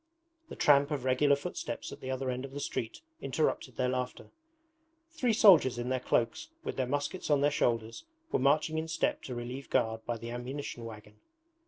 The 0.49 0.55
tramp 0.55 0.89
of 0.89 1.03
regular 1.05 1.35
footsteps 1.35 1.91
at 1.91 1.99
the 2.01 2.09
other 2.09 2.31
end 2.31 2.43
of 2.43 2.53
the 2.53 2.59
street 2.59 3.01
interrupted 3.21 3.75
their 3.75 3.87
laughter. 3.89 4.31
Three 5.11 5.31
soldiers 5.31 5.77
in 5.77 5.89
their 5.89 5.99
cloaks, 5.99 6.49
with 6.63 6.75
their 6.75 6.87
muskets 6.87 7.29
on 7.29 7.41
their 7.41 7.51
shoulders, 7.51 8.05
were 8.31 8.39
marching 8.39 8.79
in 8.79 8.87
step 8.87 9.21
to 9.25 9.35
relieve 9.35 9.69
guard 9.69 10.03
by 10.07 10.17
the 10.17 10.31
ammunition 10.31 10.85
wagon. 10.85 11.17